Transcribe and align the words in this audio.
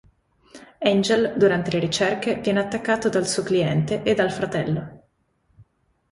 Angel, 0.79 1.35
durante 1.37 1.69
le 1.69 1.77
ricerche, 1.77 2.39
viene 2.39 2.59
attaccato 2.61 3.07
dal 3.07 3.27
suo 3.27 3.43
cliente 3.43 4.01
e 4.01 4.15
dal 4.15 4.31
fratello. 4.31 5.03